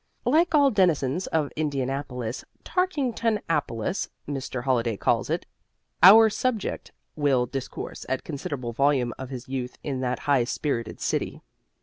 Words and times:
Like 0.25 0.55
all 0.55 0.71
denizens 0.71 1.27
of 1.27 1.51
Indianapolis 1.55 2.43
"Tarkingtonapolis," 2.63 4.09
Mr. 4.27 4.63
Holliday 4.63 4.97
calls 4.97 5.29
it 5.29 5.45
our 6.01 6.27
subject 6.27 6.91
will 7.15 7.45
discourse 7.45 8.03
at 8.09 8.23
considerable 8.23 8.73
volume 8.73 9.13
of 9.19 9.29
his 9.29 9.47
youth 9.47 9.77
in 9.83 9.99
that 9.99 10.17
high 10.21 10.45
spirited 10.45 10.99
city. 10.99 11.43